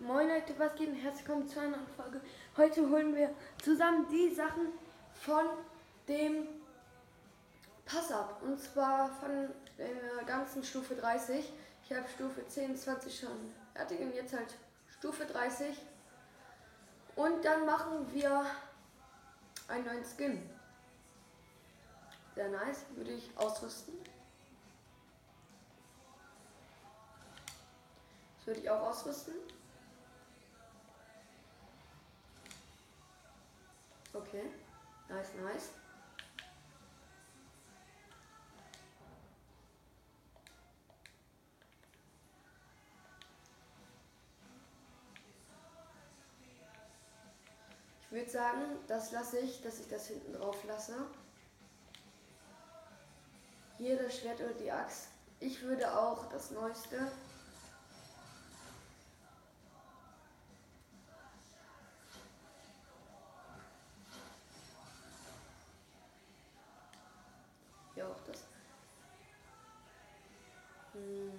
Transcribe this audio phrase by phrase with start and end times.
[0.00, 2.20] Moin Leute, was geht herzlich willkommen zu einer neuen Folge.
[2.56, 4.68] Heute holen wir zusammen die Sachen
[5.12, 5.44] von
[6.06, 6.46] dem
[7.84, 8.40] Pass ab.
[8.42, 11.52] Und zwar von der ganzen Stufe 30.
[11.82, 14.54] Ich habe Stufe 10, 20 schon fertig und jetzt halt
[14.98, 15.76] Stufe 30.
[17.16, 18.46] Und dann machen wir
[19.66, 20.48] einen neuen Skin.
[22.36, 23.94] Sehr nice, würde ich ausrüsten.
[28.36, 29.34] Das würde ich auch ausrüsten.
[34.18, 34.50] Okay.
[35.08, 35.70] Nice, nice.
[48.00, 50.94] Ich würde sagen, das lasse ich, dass ich das hinten drauf lasse.
[53.76, 55.08] Hier das Schwert oder die Axt.
[55.38, 57.12] Ich würde auch das Neueste
[70.98, 71.32] Hm.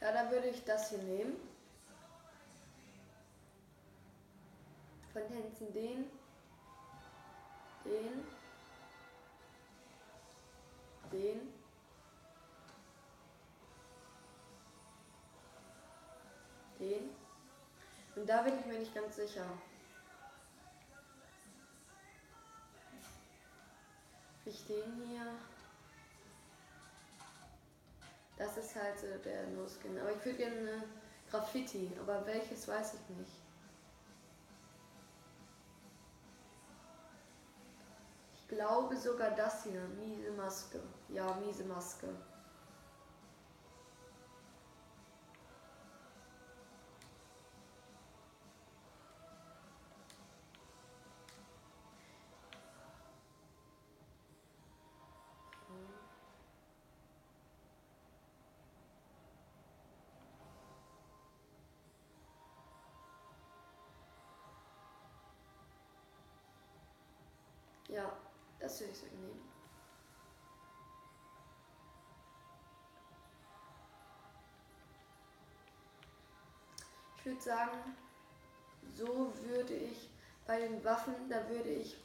[0.00, 1.36] Ja, dann würde ich das hier nehmen.
[5.12, 6.04] Von Tänzen den,
[7.84, 8.24] den,
[11.12, 11.52] den,
[16.78, 17.10] den.
[18.14, 19.46] Und da bin ich mir nicht ganz sicher.
[24.58, 25.26] Ich den hier.
[28.36, 29.98] Das ist halt so der No-Skin.
[30.00, 30.84] Aber ich würde gerne
[31.30, 31.92] Graffiti.
[32.00, 33.32] Aber welches weiß ich nicht.
[38.34, 39.80] Ich glaube sogar das hier.
[40.00, 40.80] Miese Maske.
[41.08, 42.08] Ja, miese Maske.
[68.68, 69.48] Das würde ich so nehmen.
[77.16, 77.96] Ich würde sagen,
[78.94, 80.10] so würde ich
[80.46, 81.96] bei den Waffen, da würde ich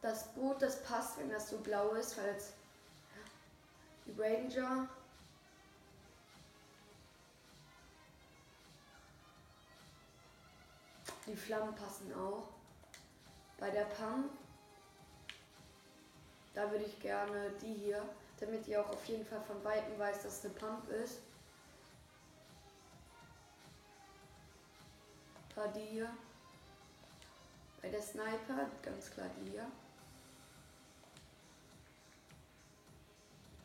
[0.00, 2.54] das Boot, das passt, wenn das so blau ist, weil es
[4.06, 4.88] die Ranger
[11.26, 12.57] Die Flammen passen auch.
[13.58, 14.30] Bei der Pump,
[16.54, 18.02] da würde ich gerne die hier,
[18.38, 21.20] damit ihr auch auf jeden Fall von Weitem weiß, dass es eine Pump ist.
[25.54, 26.08] Da die hier.
[27.82, 29.66] Bei der Sniper, ganz klar die hier.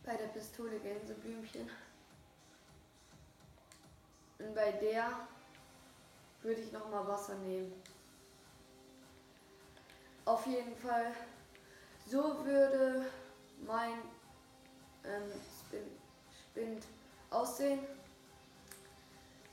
[0.04, 1.70] Bei der Pistole Gänseblümchen.
[4.40, 5.28] Und bei der
[6.42, 7.72] würde ich noch mal Wasser nehmen.
[10.44, 11.06] Auf jeden Fall,
[12.06, 13.06] so würde
[13.66, 13.94] mein
[15.06, 15.32] ähm,
[15.62, 15.86] Spin,
[16.52, 16.84] Spind
[17.30, 17.80] aussehen.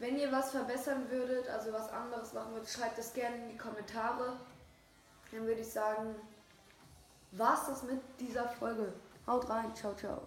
[0.00, 3.56] Wenn ihr was verbessern würdet, also was anderes machen würdet, schreibt es gerne in die
[3.56, 4.37] Kommentare.
[5.31, 6.17] Dann würde ich sagen,
[7.31, 8.93] war's das mit dieser Folge.
[9.29, 10.27] Haut rein, ciao, ciao.